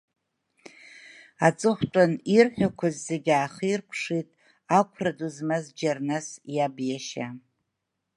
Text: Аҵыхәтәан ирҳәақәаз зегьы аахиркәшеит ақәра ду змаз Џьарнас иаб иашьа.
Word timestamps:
Аҵыхәтәан 1.47 2.11
ирҳәақәаз 2.35 2.95
зегьы 3.07 3.33
аахиркәшеит 3.37 4.29
ақәра 4.79 5.11
ду 5.17 5.29
змаз 5.35 5.65
Џьарнас 5.77 6.27
иаб 6.55 6.75
иашьа. 6.87 7.27